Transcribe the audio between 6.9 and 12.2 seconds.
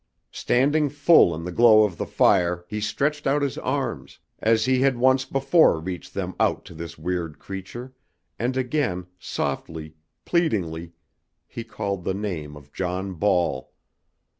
weird creature, and again, softly, pleadingly, he called the